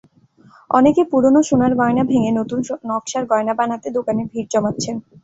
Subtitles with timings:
[0.69, 2.59] অনেকে পুরোনো সোনার গয়না ভেঙে নতুন
[2.89, 4.95] নকশার গয়না বানাতে দোকানে ভিড় জমাচ্ছেন।